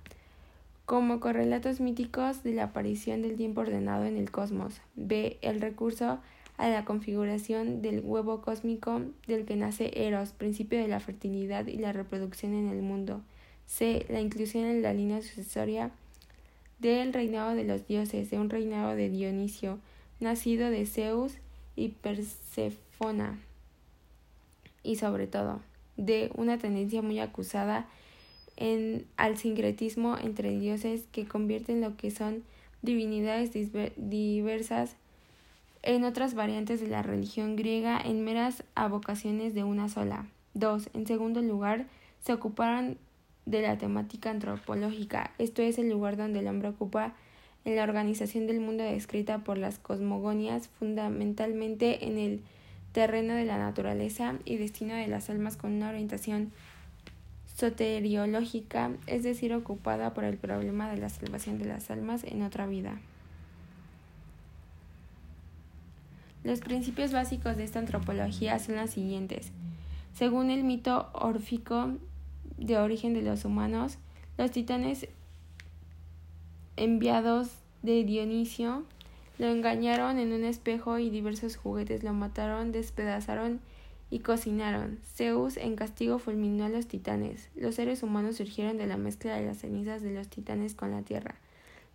como 0.91 1.21
correlatos 1.21 1.79
míticos 1.79 2.43
de 2.43 2.51
la 2.51 2.65
aparición 2.65 3.21
del 3.21 3.38
tiempo 3.38 3.62
ordenado 3.62 4.03
en 4.03 4.17
el 4.17 4.29
cosmos. 4.29 4.81
B. 4.95 5.38
El 5.41 5.62
recurso 5.62 6.19
a 6.57 6.67
la 6.67 6.83
configuración 6.83 7.81
del 7.81 8.01
huevo 8.01 8.41
cósmico 8.41 9.01
del 9.25 9.45
que 9.45 9.55
nace 9.55 10.05
Eros, 10.05 10.33
principio 10.33 10.79
de 10.79 10.89
la 10.89 11.00
fertilidad 11.00 11.65
y 11.67 11.77
la 11.77 11.93
reproducción 11.93 12.53
en 12.53 12.67
el 12.67 12.81
mundo. 12.81 13.21
C. 13.67 14.05
La 14.10 14.19
inclusión 14.19 14.65
en 14.65 14.81
la 14.81 14.93
línea 14.93 15.21
sucesoria 15.21 15.91
del 16.79 17.13
reinado 17.13 17.55
de 17.55 17.63
los 17.63 17.88
dioses, 17.88 18.29
de 18.29 18.38
un 18.38 18.50
reinado 18.50 18.93
de 18.93 19.10
Dionisio, 19.10 19.79
nacido 20.19 20.69
de 20.69 20.86
Zeus 20.86 21.36
y 21.77 21.88
Persefona. 21.88 23.39
Y 24.83 24.98
sobre 24.98 25.27
todo, 25.27 25.62
de 25.95 26.31
una 26.36 26.57
tendencia 26.57 27.01
muy 27.01 27.19
acusada 27.19 27.88
en, 28.58 29.05
al 29.17 29.38
sincretismo 29.38 30.17
entre 30.17 30.58
dioses 30.60 31.05
que 31.12 31.25
convierten 31.25 31.81
lo 31.81 31.98
que 31.98 32.12
son 32.12 32.43
divinidades 32.81 33.51
diversas 33.98 34.96
en 35.84 36.03
otras 36.03 36.36
variantes 36.36 36.79
de 36.79 36.88
la 36.88 37.01
religión 37.01 37.55
griega 37.55 38.00
en 38.00 38.24
meras 38.24 38.63
avocaciones 38.75 39.53
de 39.53 39.63
una 39.63 39.89
sola. 39.89 40.25
2. 40.53 40.89
En 40.93 41.08
segundo 41.08 41.41
lugar, 41.41 41.88
se 42.24 42.34
ocuparon 42.34 42.98
de 43.46 43.62
la 43.62 43.77
temática 43.77 44.29
antropológica, 44.29 45.31
esto 45.39 45.62
es 45.62 45.79
el 45.79 45.89
lugar 45.89 46.17
donde 46.17 46.39
el 46.39 46.48
hombre 46.48 46.70
ocupa 46.70 47.15
en 47.65 47.75
la 47.75 47.84
organización 47.84 48.48
del 48.48 48.60
mundo 48.60 48.84
descrita 48.84 49.39
por 49.39 49.58
las 49.58 49.77
cosmogonias, 49.79 50.67
fundamentalmente 50.79 52.05
en 52.08 52.17
el 52.17 52.41
terreno 52.91 53.34
de 53.34 53.46
la 53.46 53.58
naturaleza 53.58 54.36
y 54.46 54.58
destino 54.58 54.96
de 54.96 55.08
las 55.08 55.29
almas 55.29 55.58
con 55.58 55.74
una 55.74 55.89
orientación 55.89 56.51
soteriológica, 57.62 58.89
es 59.06 59.22
decir, 59.22 59.53
ocupada 59.53 60.15
por 60.15 60.24
el 60.24 60.38
problema 60.38 60.89
de 60.89 60.98
la 60.98 61.10
salvación 61.10 61.60
de 61.60 61.65
las 61.65 61.91
almas 61.91 62.24
en 62.24 62.41
otra 62.41 62.65
vida. 62.65 63.00
Los 66.44 66.60
principios 66.60 67.12
básicos 67.12 67.58
de 67.58 67.63
esta 67.63 67.77
antropología 67.77 68.58
son 68.58 68.77
los 68.77 68.89
siguientes. 68.89 69.51
Según 70.15 70.50
el 70.50 70.63
mito 70.63 71.12
órfico, 71.13 71.91
de 72.58 72.77
origen 72.80 73.13
de 73.13 73.22
los 73.22 73.46
humanos, 73.46 74.00
los 74.39 74.50
titanes 74.50 75.08
enviados 76.77 77.50
de 77.84 78.03
Dionisio 78.03 78.86
lo 79.38 79.48
engañaron 79.48 80.18
en 80.18 80.34
un 80.34 80.46
espejo 80.46 80.98
y 80.98 81.12
diversos 81.12 81.58
juguetes 81.58 82.03
lo 82.03 82.13
mataron, 82.13 82.72
despedazaron 82.72 83.60
y 84.12 84.20
cocinaron. 84.20 85.00
Zeus 85.15 85.58
en 85.58 85.75
castigo 85.75 86.20
fulminó 86.20 86.65
a 86.65 86.70
los 86.70 86.86
titanes. 86.86 87.50
Los 87.56 87.75
seres 87.75 88.03
humanos 88.03 88.36
surgieron 88.36 88.77
de 88.77 88.86
la 88.86 88.98
mezcla 88.98 89.36
de 89.36 89.46
las 89.46 89.58
cenizas 89.58 90.03
de 90.03 90.12
los 90.12 90.27
titanes 90.27 90.75
con 90.75 90.91
la 90.91 91.01
tierra. 91.01 91.36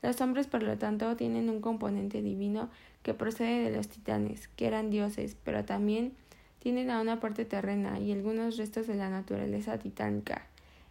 Los 0.03 0.21
hombres, 0.21 0.47
por 0.47 0.63
lo 0.63 0.79
tanto, 0.79 1.15
tienen 1.17 1.51
un 1.51 1.61
componente 1.61 2.23
divino 2.23 2.71
que 3.03 3.15
procede 3.15 3.71
de 3.71 3.77
los 3.77 3.89
titanes, 3.89 4.49
que 4.49 4.67
eran 4.67 4.91
dioses, 4.91 5.37
pero 5.45 5.65
también 5.65 6.15
tienen 6.59 6.91
a 6.91 7.01
una 7.01 7.21
parte 7.21 7.45
terrena 7.45 8.01
y 8.01 8.13
algunos 8.13 8.57
restos 8.57 8.87
de 8.87 8.95
la 8.95 9.11
naturaleza 9.11 9.79
titánica. 9.79 10.47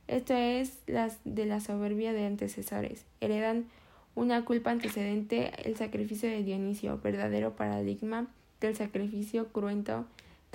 Esto 0.08 0.36
es 0.36 0.80
las 0.86 1.18
de 1.26 1.46
la 1.46 1.60
soberbia 1.60 2.14
de 2.14 2.26
antecesores. 2.26 3.06
Heredan 3.20 3.66
una 4.14 4.46
culpa 4.46 4.72
antecedente 4.72 5.52
el 5.68 5.76
sacrificio 5.76 6.30
de 6.30 6.44
Dionisio, 6.44 7.00
verdadero 7.02 7.56
paradigma 7.56 8.28
del 8.62 8.76
sacrificio 8.76 9.48
cruento 9.48 10.06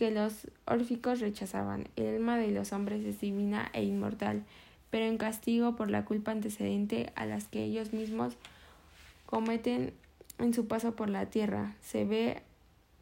que 0.01 0.11
los 0.11 0.47
órficos 0.65 1.21
rechazaban. 1.21 1.87
El 1.95 2.15
alma 2.15 2.39
de 2.39 2.51
los 2.53 2.73
hombres 2.73 3.05
es 3.05 3.21
divina 3.21 3.71
e 3.75 3.85
inmortal, 3.85 4.45
pero 4.89 5.05
en 5.05 5.19
castigo 5.19 5.77
por 5.77 5.91
la 5.91 6.07
culpa 6.07 6.33
antecedente 6.33 7.13
a 7.17 7.27
las 7.27 7.49
que 7.49 7.65
ellos 7.65 7.93
mismos 7.93 8.33
cometen 9.27 9.93
en 10.39 10.55
su 10.55 10.67
paso 10.67 10.97
por 10.97 11.11
la 11.11 11.27
tierra. 11.27 11.75
Se 11.83 12.07
ve 12.07 12.43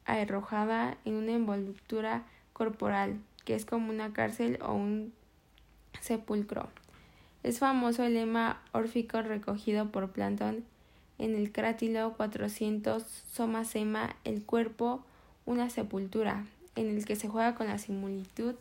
arrojada 0.07 0.99
en 1.05 1.15
una 1.15 1.35
envoltura 1.35 2.25
corporal, 2.53 3.21
que 3.45 3.55
es 3.55 3.65
como 3.65 3.91
una 3.91 4.13
cárcel 4.13 4.59
o 4.61 4.73
un 4.75 5.13
sepulcro. 6.01 6.69
Es 7.45 7.61
famoso 7.61 8.03
el 8.03 8.15
lema 8.15 8.61
órfico 8.73 9.23
recogido 9.23 9.93
por 9.93 10.11
Platón 10.11 10.65
en 11.19 11.37
el 11.37 11.53
Crátilo 11.53 12.15
400 12.17 13.05
Soma 13.05 13.65
Sema, 13.65 14.17
el 14.25 14.45
cuerpo, 14.45 15.05
una 15.47 15.71
sepultura, 15.71 16.45
en 16.79 16.97
el 16.97 17.05
que 17.05 17.17
se 17.17 17.29
juega 17.29 17.55
con 17.55 17.67
la 17.67 17.79
similitud 17.79 18.55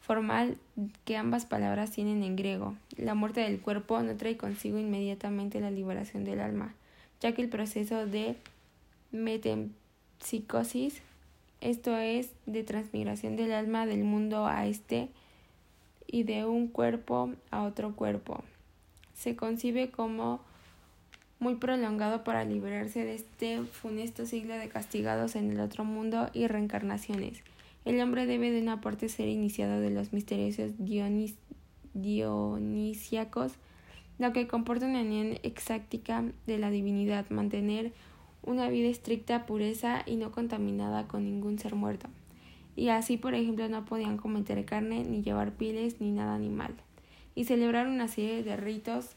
formal 0.00 0.58
que 1.04 1.16
ambas 1.16 1.46
palabras 1.46 1.92
tienen 1.92 2.22
en 2.22 2.36
griego. 2.36 2.74
La 2.96 3.14
muerte 3.14 3.40
del 3.40 3.60
cuerpo 3.60 4.00
no 4.02 4.16
trae 4.16 4.36
consigo 4.36 4.78
inmediatamente 4.78 5.60
la 5.60 5.70
liberación 5.70 6.24
del 6.24 6.40
alma, 6.40 6.74
ya 7.20 7.32
que 7.32 7.42
el 7.42 7.48
proceso 7.48 8.06
de 8.06 8.36
metempsicosis, 9.12 11.00
esto 11.60 11.96
es, 11.96 12.30
de 12.46 12.64
transmigración 12.64 13.36
del 13.36 13.52
alma 13.52 13.86
del 13.86 14.02
mundo 14.02 14.46
a 14.46 14.66
este, 14.66 15.08
y 16.12 16.24
de 16.24 16.44
un 16.44 16.68
cuerpo 16.68 17.32
a 17.50 17.62
otro 17.62 17.94
cuerpo. 17.94 18.44
Se 19.14 19.34
concibe 19.36 19.90
como 19.90 20.40
muy 21.38 21.56
prolongado 21.56 22.22
para 22.22 22.44
librarse 22.44 23.04
de 23.04 23.14
este 23.14 23.62
funesto 23.62 24.26
siglo 24.26 24.54
de 24.54 24.68
castigados 24.68 25.34
en 25.36 25.50
el 25.50 25.60
otro 25.60 25.84
mundo 25.84 26.28
y 26.32 26.46
reencarnaciones. 26.46 27.42
El 27.84 28.00
hombre 28.00 28.26
debe 28.26 28.50
de 28.50 28.62
una 28.62 28.80
parte 28.80 29.08
ser 29.08 29.28
iniciado 29.28 29.80
de 29.80 29.90
los 29.90 30.12
misteriosos 30.12 30.72
dionis 30.78 31.36
dionisíacos, 31.94 33.52
lo 34.18 34.32
que 34.32 34.46
comporta 34.46 34.86
una 34.86 35.02
unión 35.02 35.38
exactica 35.42 36.24
de 36.46 36.58
la 36.58 36.70
divinidad, 36.70 37.28
mantener 37.30 37.92
una 38.42 38.68
vida 38.68 38.88
estricta, 38.88 39.46
pureza 39.46 40.02
y 40.06 40.16
no 40.16 40.32
contaminada 40.32 41.06
con 41.06 41.24
ningún 41.24 41.58
ser 41.58 41.74
muerto. 41.74 42.08
Y 42.76 42.88
así 42.88 43.16
por 43.16 43.34
ejemplo 43.34 43.68
no 43.68 43.84
podían 43.84 44.16
cometer 44.16 44.64
carne 44.64 45.04
ni 45.04 45.22
llevar 45.22 45.52
piles 45.52 46.00
ni 46.00 46.10
nada 46.10 46.34
animal. 46.34 46.74
Y 47.34 47.44
celebrar 47.44 47.86
una 47.86 48.08
serie 48.08 48.42
de 48.42 48.56
ritos 48.56 49.16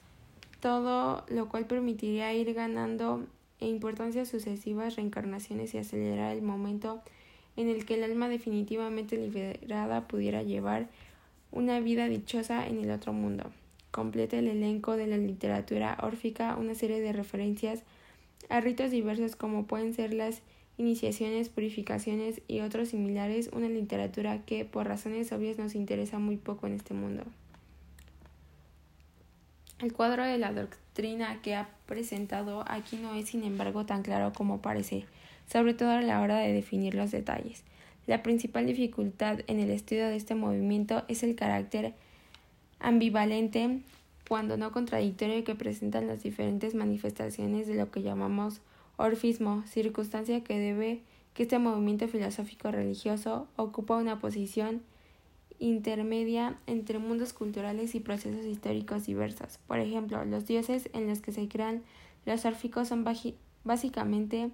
todo 0.59 1.25
lo 1.27 1.49
cual 1.49 1.67
permitiría 1.67 2.33
ir 2.33 2.53
ganando 2.53 3.25
en 3.59 3.69
importancia 3.69 4.25
sucesivas 4.25 4.95
reencarnaciones 4.95 5.73
y 5.73 5.77
acelerar 5.77 6.35
el 6.35 6.41
momento 6.41 7.01
en 7.57 7.69
el 7.69 7.85
que 7.85 7.95
el 7.95 8.03
alma 8.03 8.29
definitivamente 8.29 9.17
liberada 9.17 10.07
pudiera 10.07 10.43
llevar 10.43 10.87
una 11.51 11.79
vida 11.79 12.07
dichosa 12.07 12.67
en 12.67 12.79
el 12.79 12.91
otro 12.91 13.13
mundo. 13.13 13.51
Completa 13.91 14.37
el 14.37 14.47
elenco 14.47 14.97
de 14.97 15.07
la 15.07 15.17
literatura 15.17 15.97
órfica 16.01 16.57
una 16.57 16.75
serie 16.75 16.99
de 16.99 17.13
referencias 17.13 17.83
a 18.49 18.59
ritos 18.59 18.91
diversos 18.91 19.35
como 19.35 19.65
pueden 19.65 19.93
ser 19.93 20.13
las 20.13 20.41
iniciaciones, 20.77 21.49
purificaciones 21.49 22.41
y 22.47 22.59
otros 22.59 22.89
similares, 22.89 23.49
una 23.53 23.69
literatura 23.69 24.41
que 24.45 24.65
por 24.65 24.87
razones 24.87 25.31
obvias 25.31 25.57
nos 25.57 25.75
interesa 25.75 26.19
muy 26.19 26.35
poco 26.35 26.67
en 26.67 26.73
este 26.73 26.93
mundo. 26.93 27.23
El 29.79 29.93
cuadro 29.93 30.23
de 30.23 30.37
la 30.37 30.53
doctrina 30.53 31.41
que 31.41 31.55
ha 31.55 31.69
presentado 31.85 32.63
aquí 32.67 32.97
no 32.97 33.13
es 33.13 33.29
sin 33.29 33.43
embargo 33.43 33.85
tan 33.85 34.03
claro 34.03 34.33
como 34.33 34.61
parece, 34.61 35.05
sobre 35.51 35.73
todo 35.73 35.91
a 35.91 36.01
la 36.01 36.21
hora 36.21 36.39
de 36.39 36.53
definir 36.53 36.95
los 36.95 37.11
detalles. 37.11 37.63
La 38.07 38.21
principal 38.21 38.67
dificultad 38.67 39.39
en 39.47 39.59
el 39.59 39.71
estudio 39.71 40.07
de 40.07 40.15
este 40.15 40.35
movimiento 40.35 41.03
es 41.07 41.23
el 41.23 41.35
carácter 41.35 41.93
ambivalente, 42.79 43.81
cuando 44.27 44.57
no 44.57 44.71
contradictorio, 44.71 45.43
que 45.43 45.55
presentan 45.55 46.07
las 46.07 46.23
diferentes 46.23 46.75
manifestaciones 46.75 47.67
de 47.67 47.75
lo 47.75 47.89
que 47.91 48.03
llamamos 48.03 48.61
Orfismo, 48.97 49.63
circunstancia 49.67 50.43
que 50.43 50.59
debe 50.59 51.01
que 51.33 51.43
este 51.43 51.59
movimiento 51.59 52.07
filosófico 52.07 52.71
religioso 52.71 53.47
ocupa 53.57 53.97
una 53.97 54.19
posición 54.19 54.81
intermedia 55.59 56.57
entre 56.67 56.99
mundos 56.99 57.33
culturales 57.33 57.95
y 57.95 57.99
procesos 57.99 58.45
históricos 58.45 59.05
diversos. 59.05 59.59
Por 59.67 59.79
ejemplo, 59.79 60.23
los 60.25 60.45
dioses 60.45 60.89
en 60.93 61.07
los 61.07 61.21
que 61.21 61.31
se 61.31 61.47
crean 61.47 61.83
los 62.25 62.45
órficos 62.45 62.87
son 62.87 63.05
básicamente 63.63 64.49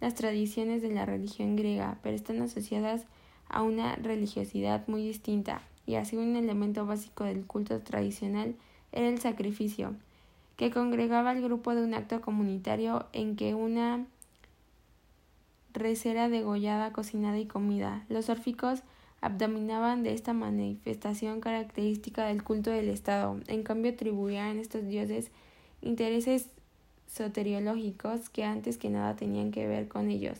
las 0.00 0.14
tradiciones 0.14 0.82
de 0.82 0.90
la 0.90 1.06
religión 1.06 1.56
griega, 1.56 1.98
pero 2.02 2.16
están 2.16 2.40
asociadas 2.42 3.06
a 3.48 3.62
una 3.62 3.96
religiosidad 3.96 4.86
muy 4.88 5.06
distinta, 5.06 5.62
y 5.86 5.96
así 5.96 6.16
un 6.16 6.36
elemento 6.36 6.86
básico 6.86 7.24
del 7.24 7.44
culto 7.44 7.80
tradicional 7.80 8.54
era 8.92 9.08
el 9.08 9.20
sacrificio, 9.20 9.94
que 10.56 10.70
congregaba 10.70 11.30
al 11.30 11.42
grupo 11.42 11.74
de 11.74 11.82
un 11.82 11.94
acto 11.94 12.20
comunitario 12.20 13.06
en 13.12 13.36
que 13.36 13.54
una 13.54 14.06
res 15.72 16.06
era 16.06 16.28
degollada, 16.28 16.92
cocinada 16.92 17.38
y 17.38 17.46
comida. 17.46 18.04
Los 18.08 18.28
órficos 18.28 18.82
abdominaban 19.20 20.02
de 20.02 20.12
esta 20.12 20.32
manifestación 20.32 21.40
característica 21.40 22.26
del 22.26 22.44
culto 22.44 22.70
del 22.70 22.88
Estado. 22.88 23.40
En 23.48 23.62
cambio, 23.62 23.92
atribuían 23.92 24.58
a 24.58 24.60
estos 24.60 24.86
dioses 24.86 25.30
intereses 25.82 26.50
soteriológicos 27.06 28.28
que 28.28 28.44
antes 28.44 28.78
que 28.78 28.90
nada 28.90 29.16
tenían 29.16 29.50
que 29.50 29.66
ver 29.66 29.88
con 29.88 30.10
ellos, 30.10 30.38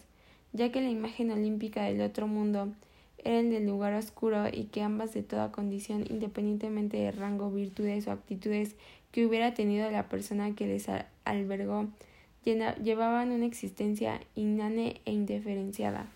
ya 0.52 0.71
que 0.73 0.80
la 0.80 0.90
imagen 0.90 1.30
olímpica 1.30 1.85
del 1.85 2.00
otro 2.00 2.26
mundo 2.26 2.73
era 3.25 3.40
el 3.40 3.50
del 3.50 3.66
lugar 3.66 3.94
oscuro 3.94 4.49
y 4.52 4.64
que 4.64 4.83
ambas 4.83 5.14
de 5.14 5.23
toda 5.23 5.50
condición, 5.50 6.04
independientemente 6.09 6.99
de 6.99 7.11
rango, 7.11 7.50
virtudes 7.50 8.06
o 8.06 8.12
actitudes 8.12 8.76
que 9.12 9.25
hubiera 9.25 9.54
tenido 9.54 9.90
la 9.90 10.09
persona 10.09 10.54
que 10.54 10.66
les 10.66 10.87
albergó, 11.25 11.87
llevaban 12.44 13.30
una 13.30 13.47
existencia 13.47 14.21
inane 14.35 15.00
e 15.06 15.12
indiferenciada. 15.12 16.06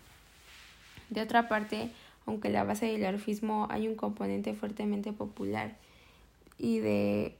De 1.09 1.21
otra 1.21 1.47
parte, 1.47 1.89
aunque 2.27 2.49
la 2.49 2.63
base 2.63 2.85
del 2.85 3.05
orfismo 3.05 3.67
hay 3.71 3.87
un 3.87 3.95
componente 3.95 4.53
fuertemente 4.53 5.11
popular 5.11 5.75
y 6.59 6.79
de 6.79 7.35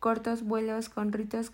cortos 0.00 0.42
vuelos 0.42 0.90
con 0.90 1.12
ritos 1.12 1.52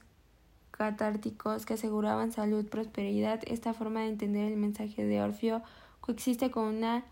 catárticos 0.72 1.64
que 1.64 1.74
aseguraban 1.74 2.32
salud, 2.32 2.66
prosperidad, 2.66 3.40
esta 3.46 3.72
forma 3.72 4.00
de 4.00 4.08
entender 4.08 4.50
el 4.50 4.58
mensaje 4.58 5.04
de 5.04 5.22
Orfeo 5.22 5.62
coexiste 6.00 6.50
con 6.50 6.64
una 6.64 7.04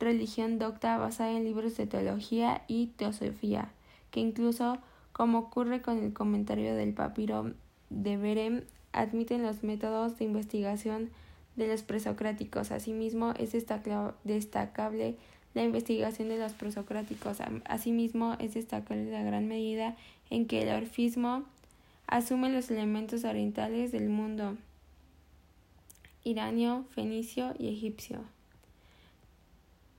religión 0.00 0.58
docta 0.58 0.98
basada 0.98 1.30
en 1.30 1.44
libros 1.44 1.76
de 1.76 1.86
teología 1.86 2.62
y 2.66 2.88
teosofía, 2.96 3.70
que 4.10 4.20
incluso, 4.20 4.78
como 5.12 5.38
ocurre 5.38 5.80
con 5.80 5.98
el 5.98 6.12
comentario 6.12 6.74
del 6.74 6.92
papiro 6.92 7.52
de 7.90 8.16
Berem, 8.16 8.64
admiten 8.92 9.42
los 9.42 9.62
métodos 9.62 10.18
de 10.18 10.24
investigación 10.24 11.10
de 11.54 11.68
los 11.68 11.82
presocráticos. 11.82 12.72
Asimismo, 12.72 13.32
es 13.38 13.52
destacable 13.52 15.16
la 15.54 15.62
investigación 15.62 16.28
de 16.28 16.38
los 16.38 16.52
presocráticos. 16.52 17.38
Asimismo, 17.64 18.36
es 18.38 18.54
destacable 18.54 19.10
la 19.10 19.22
gran 19.22 19.48
medida 19.48 19.96
en 20.30 20.46
que 20.46 20.62
el 20.62 20.74
orfismo 20.82 21.44
asume 22.06 22.50
los 22.50 22.70
elementos 22.70 23.24
orientales 23.24 23.92
del 23.92 24.08
mundo 24.08 24.56
iranio, 26.24 26.84
fenicio 26.94 27.54
y 27.58 27.68
egipcio. 27.68 28.20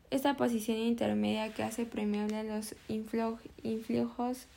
Esta 0.09 0.37
posición 0.37 0.77
intermedia 0.77 1.53
que 1.53 1.63
hace 1.63 1.85
premiable 1.85 2.37
a 2.37 2.43
los 2.43 2.75
influjos 2.87 4.47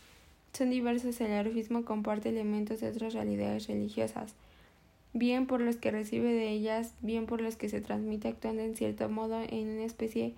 son 0.53 0.71
diversos. 0.71 1.21
El 1.21 1.47
orfismo 1.47 1.85
comparte 1.85 2.29
elementos 2.29 2.81
de 2.81 2.89
otras 2.89 3.15
realidades 3.15 3.67
religiosas 3.67 4.35
bien 5.13 5.47
por 5.47 5.61
los 5.61 5.77
que 5.77 5.91
recibe 5.91 6.33
de 6.33 6.51
ellas, 6.51 6.95
bien 7.01 7.27
por 7.27 7.41
los 7.41 7.57
que 7.57 7.69
se 7.69 7.81
transmite 7.81 8.29
actuando 8.29 8.63
en 8.63 8.77
cierto 8.77 9.09
modo 9.09 9.41
en 9.41 9.69
una 9.69 9.85
especie 9.85 10.35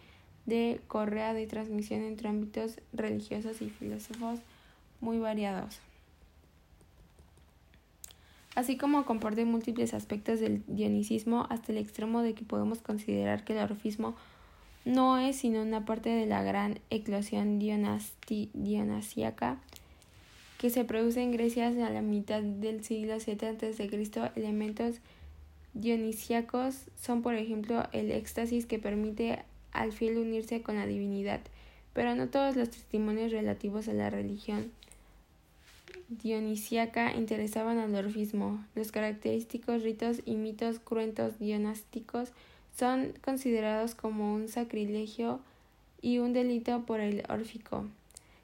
de 0.46 0.80
correa 0.88 1.34
de 1.34 1.46
transmisión 1.46 2.02
entre 2.02 2.28
ámbitos 2.28 2.80
religiosos 2.92 3.62
y 3.62 3.70
filósofos 3.70 4.40
muy 5.00 5.18
variados. 5.18 5.78
Así 8.54 8.76
como 8.76 9.06
comporta 9.06 9.44
múltiples 9.44 9.94
aspectos 9.94 10.40
del 10.40 10.62
dionisismo 10.66 11.46
hasta 11.48 11.72
el 11.72 11.78
extremo 11.78 12.22
de 12.22 12.34
que 12.34 12.44
podemos 12.44 12.80
considerar 12.80 13.44
que 13.44 13.54
el 13.54 13.60
orfismo 13.60 14.14
no 14.84 15.18
es 15.18 15.36
sino 15.36 15.62
una 15.62 15.86
parte 15.86 16.10
de 16.10 16.26
la 16.26 16.42
gran 16.42 16.80
eclosión 16.90 17.58
dionasíaca 17.58 19.58
que 20.58 20.70
se 20.70 20.84
produce 20.84 21.22
en 21.22 21.32
Grecia 21.32 21.68
a 21.68 21.90
la 21.90 22.02
mitad 22.02 22.42
del 22.42 22.84
siglo 22.84 23.16
VII 23.18 23.48
a.C. 23.48 23.90
Elementos 24.36 25.00
dionisíacos 25.74 26.84
son, 27.00 27.22
por 27.22 27.34
ejemplo, 27.34 27.88
el 27.92 28.12
éxtasis 28.12 28.66
que 28.66 28.78
permite 28.78 29.44
al 29.72 29.92
fiel 29.92 30.18
unirse 30.18 30.62
con 30.62 30.76
la 30.76 30.86
divinidad, 30.86 31.40
pero 31.94 32.14
no 32.14 32.28
todos 32.28 32.54
los 32.54 32.70
testimonios 32.70 33.32
relativos 33.32 33.88
a 33.88 33.92
la 33.92 34.10
religión 34.10 34.70
dionisíaca 36.22 37.14
interesaban 37.14 37.78
al 37.78 37.94
orfismo. 37.94 38.64
Los 38.74 38.92
característicos 38.92 39.82
ritos 39.82 40.20
y 40.24 40.34
mitos 40.34 40.78
cruentos 40.78 41.38
dionásticos 41.38 42.32
son 42.76 43.12
considerados 43.24 43.94
como 43.94 44.34
un 44.34 44.48
sacrilegio 44.48 45.40
y 46.00 46.18
un 46.18 46.32
delito 46.32 46.82
por 46.82 47.00
el 47.00 47.22
órfico 47.28 47.86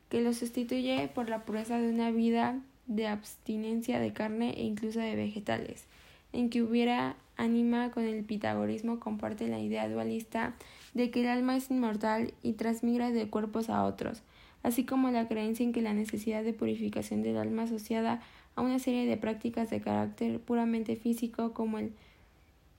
que 0.09 0.23
lo 0.23 0.33
sustituye 0.33 1.09
por 1.15 1.29
la 1.29 1.45
pureza 1.45 1.79
de 1.79 1.91
una 1.91 2.11
vida 2.11 2.61
de 2.87 3.07
abstinencia 3.07 4.01
de 4.01 4.13
carne 4.13 4.55
e 4.57 4.65
incluso 4.65 5.01
de 5.01 5.15
vegetales, 5.15 5.85
en 6.33 6.49
que 6.49 6.63
hubiera 6.63 7.17
ánima 7.37 7.91
con 7.91 8.05
el 8.05 8.25
pitagorismo 8.25 9.01
comparte 9.01 9.49
la 9.49 9.61
idea 9.61 9.89
dualista 9.89 10.55
de 10.95 11.11
que 11.11 11.21
el 11.21 11.29
alma 11.29 11.57
es 11.57 11.71
inmortal 11.71 12.33
y 12.43 12.55
transmigra 12.55 13.11
de 13.11 13.29
cuerpos 13.29 13.69
a 13.69 13.85
otros, 13.85 14.23
así 14.63 14.85
como 14.85 15.11
la 15.11 15.29
creencia 15.29 15.65
en 15.65 15.73
que 15.73 15.83
la 15.83 15.95
necesidad 15.95 16.45
de 16.45 16.53
purificación 16.53 17.23
del 17.23 17.37
alma 17.37 17.65
asociada 17.65 18.21
a 18.57 18.63
una 18.63 18.79
serie 18.79 19.07
de 19.07 19.17
prácticas 19.17 19.71
de 19.71 19.81
carácter 19.81 20.41
puramente 20.41 20.97
físico 20.97 21.53
como 21.53 21.79
el 21.79 21.93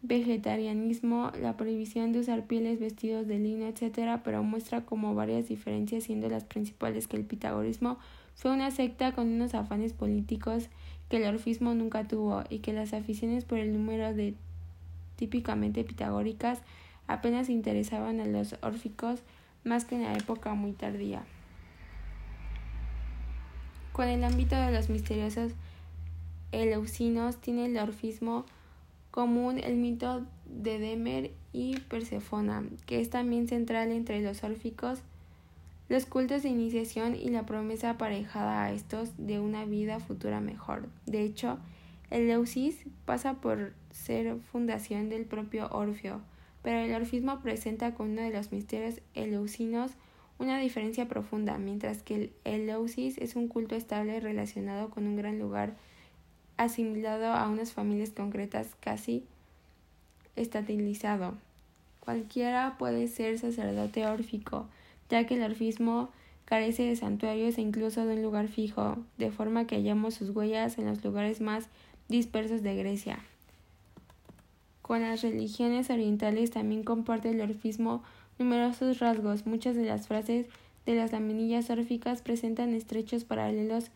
vegetarianismo, 0.01 1.31
la 1.41 1.57
prohibición 1.57 2.13
de 2.13 2.19
usar 2.19 2.45
pieles, 2.45 2.79
vestidos 2.79 3.27
de 3.27 3.39
lino, 3.39 3.65
etc., 3.67 4.19
pero 4.23 4.43
muestra 4.43 4.85
como 4.85 5.13
varias 5.13 5.49
diferencias, 5.49 6.05
siendo 6.05 6.29
las 6.29 6.45
principales 6.45 7.07
que 7.07 7.17
el 7.17 7.25
pitagorismo 7.25 7.97
fue 8.35 8.51
una 8.51 8.71
secta 8.71 9.13
con 9.13 9.27
unos 9.27 9.53
afanes 9.53 9.91
políticos 9.93 10.69
que 11.09 11.17
el 11.17 11.25
orfismo 11.25 11.73
nunca 11.73 12.07
tuvo 12.07 12.43
y 12.49 12.59
que 12.59 12.71
las 12.71 12.93
aficiones 12.93 13.43
por 13.43 13.57
el 13.57 13.73
número 13.73 14.13
de 14.13 14.35
típicamente 15.17 15.83
pitagóricas 15.83 16.61
apenas 17.07 17.49
interesaban 17.49 18.21
a 18.21 18.25
los 18.25 18.55
órficos 18.61 19.21
más 19.63 19.83
que 19.83 19.95
en 19.95 20.03
la 20.03 20.13
época 20.13 20.53
muy 20.53 20.71
tardía. 20.71 21.23
Con 23.99 24.07
el 24.07 24.23
ámbito 24.23 24.55
de 24.55 24.71
los 24.71 24.87
misteriosos 24.89 25.51
eleusinos 26.53 27.35
tiene 27.35 27.65
el 27.65 27.77
orfismo 27.77 28.45
común 29.11 29.59
el 29.59 29.75
mito 29.75 30.25
de 30.45 30.79
Demer 30.79 31.31
y 31.51 31.77
Persefona, 31.81 32.63
que 32.85 33.01
es 33.01 33.09
también 33.09 33.49
central 33.49 33.91
entre 33.91 34.21
los 34.21 34.41
órficos, 34.45 35.01
los 35.89 36.05
cultos 36.05 36.43
de 36.43 36.47
iniciación 36.47 37.13
y 37.13 37.27
la 37.27 37.45
promesa 37.45 37.89
aparejada 37.89 38.63
a 38.63 38.71
estos 38.71 39.09
de 39.17 39.41
una 39.41 39.65
vida 39.65 39.99
futura 39.99 40.39
mejor. 40.39 40.87
De 41.05 41.23
hecho, 41.23 41.57
el 42.09 42.29
Leusis 42.29 42.85
pasa 43.03 43.33
por 43.33 43.73
ser 43.91 44.37
fundación 44.49 45.09
del 45.09 45.25
propio 45.25 45.67
Orfeo, 45.71 46.21
pero 46.63 46.79
el 46.79 46.93
orfismo 46.95 47.41
presenta 47.41 47.93
con 47.95 48.11
uno 48.11 48.21
de 48.21 48.31
los 48.31 48.53
misterios 48.53 49.01
eleusinos 49.13 49.91
una 50.39 50.57
diferencia 50.57 51.07
profunda, 51.07 51.57
mientras 51.57 52.01
que 52.01 52.15
el 52.15 52.31
Eleusis 52.45 53.17
es 53.17 53.35
un 53.35 53.47
culto 53.47 53.75
estable 53.75 54.19
relacionado 54.19 54.89
con 54.89 55.05
un 55.05 55.17
gran 55.17 55.37
lugar 55.37 55.75
asimilado 56.57 57.33
a 57.33 57.47
unas 57.47 57.73
familias 57.73 58.11
concretas 58.11 58.75
casi 58.79 59.25
estatilizado. 60.35 61.35
Cualquiera 61.99 62.75
puede 62.79 63.07
ser 63.07 63.37
sacerdote 63.37 64.07
órfico, 64.07 64.67
ya 65.09 65.27
que 65.27 65.35
el 65.35 65.43
orfismo 65.43 66.09
carece 66.45 66.83
de 66.83 66.95
santuarios 66.95 67.57
e 67.57 67.61
incluso 67.61 68.05
de 68.05 68.15
un 68.15 68.23
lugar 68.23 68.47
fijo, 68.47 68.97
de 69.17 69.31
forma 69.31 69.67
que 69.67 69.75
hallamos 69.75 70.15
sus 70.15 70.31
huellas 70.31 70.77
en 70.77 70.87
los 70.87 71.03
lugares 71.03 71.41
más 71.41 71.67
dispersos 72.07 72.63
de 72.63 72.75
Grecia. 72.75 73.19
Con 74.81 75.01
las 75.03 75.21
religiones 75.21 75.91
orientales 75.91 76.49
también 76.49 76.83
comparte 76.83 77.29
el 77.29 77.41
orfismo 77.41 78.03
numerosos 78.39 78.99
rasgos. 78.99 79.45
Muchas 79.45 79.75
de 79.75 79.85
las 79.85 80.07
frases 80.07 80.47
de 80.85 80.95
las 80.95 81.11
laminillas 81.11 81.69
órficas 81.69 82.21
presentan 82.21 82.73
estrechos 82.73 83.25
paralelos 83.25 83.91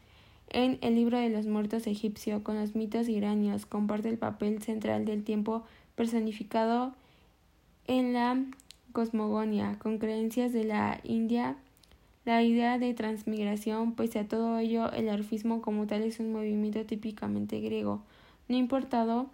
en 0.50 0.78
El 0.82 0.96
libro 0.96 1.18
de 1.18 1.30
los 1.30 1.48
muertos 1.48 1.88
egipcio, 1.88 2.44
con 2.44 2.60
los 2.60 2.76
mitos 2.76 3.10
iranios, 3.10 3.66
comparte 3.66 4.10
el 4.10 4.18
papel 4.18 4.62
central 4.62 5.06
del 5.06 5.24
tiempo 5.24 5.64
personificado 5.96 6.94
en 7.88 8.14
la 8.14 8.44
cosmogonia, 8.92 9.80
con 9.80 9.98
creencias 9.98 10.54
de 10.54 10.66
la 10.66 11.00
India, 11.04 11.56
la 12.26 12.44
idea 12.44 12.78
de 12.78 12.94
transmigración, 12.94 13.94
pese 13.96 14.20
a 14.20 14.28
todo 14.28 14.60
ello, 14.60 14.92
el 14.92 15.10
orfismo 15.10 15.62
como 15.62 15.88
tal 15.88 16.04
es 16.04 16.20
un 16.20 16.32
movimiento 16.32 16.86
típicamente 16.86 17.60
griego. 17.60 18.02
No 18.48 18.56
importado 18.56 19.30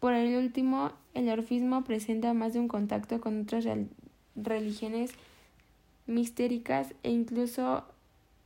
por 0.00 0.12
el 0.12 0.36
último, 0.36 0.92
el 1.14 1.28
orfismo 1.28 1.84
presenta 1.84 2.34
más 2.34 2.52
de 2.52 2.60
un 2.60 2.68
contacto 2.68 3.20
con 3.20 3.42
otras 3.42 3.64
religiones 4.36 5.12
mistéricas 6.06 6.94
e 7.02 7.10
incluso 7.10 7.84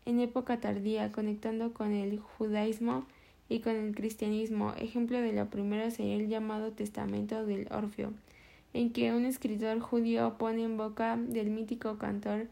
en 0.06 0.20
época 0.20 0.60
tardía, 0.60 1.12
conectando 1.12 1.72
con 1.72 1.92
el 1.92 2.18
judaísmo 2.18 3.04
y 3.48 3.60
con 3.60 3.76
el 3.76 3.94
cristianismo. 3.94 4.72
Ejemplo 4.78 5.20
de 5.20 5.32
lo 5.32 5.46
primero 5.46 5.90
sería 5.90 6.16
el 6.16 6.28
llamado 6.28 6.72
Testamento 6.72 7.44
del 7.44 7.68
Orfeo, 7.70 8.12
en 8.72 8.92
que 8.92 9.12
un 9.12 9.24
escritor 9.24 9.80
judío 9.80 10.36
pone 10.38 10.64
en 10.64 10.76
boca 10.76 11.16
del 11.16 11.50
mítico 11.50 11.98
cantor 11.98 12.46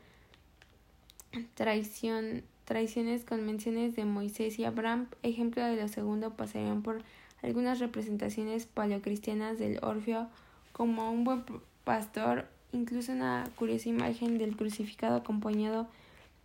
traición, 1.55 2.43
traiciones 2.65 3.25
con 3.25 3.45
menciones 3.45 3.95
de 3.97 4.05
Moisés 4.05 4.59
y 4.59 4.65
Abraham, 4.65 5.09
ejemplo 5.23 5.65
de 5.65 5.77
lo 5.77 5.89
segundo 5.89 6.35
pasarían 6.35 6.83
por 6.83 7.03
algunas 7.43 7.79
representaciones 7.79 8.67
paleocristianas 8.67 9.59
del 9.59 9.79
Orfeo 9.83 10.29
como 10.73 11.11
un 11.11 11.25
buen 11.25 11.45
pastor, 11.85 12.49
incluso 12.73 13.13
una 13.13 13.49
curiosa 13.57 13.89
imagen 13.89 14.39
del 14.39 14.57
crucificado 14.57 15.17
acompañado 15.17 15.89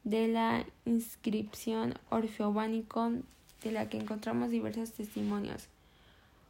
de 0.03 0.27
la 0.27 0.65
inscripción 0.86 1.93
orfeobánico 2.10 3.12
de 3.63 3.71
la 3.71 3.89
que 3.89 3.97
encontramos 3.97 4.49
diversos 4.49 4.91
testimonios. 4.91 5.67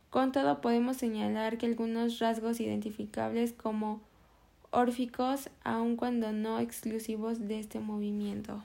Con 0.10 0.32
todo 0.32 0.62
podemos 0.62 0.98
señalar 0.98 1.58
que 1.58 1.66
algunos 1.66 2.20
rasgos 2.20 2.60
identificables 2.60 3.54
como 3.54 4.02
órficos, 4.72 5.50
aun 5.64 5.96
cuando 5.96 6.32
no 6.32 6.60
exclusivos 6.60 7.48
de 7.48 7.60
este 7.60 7.80
movimiento. 7.80 8.64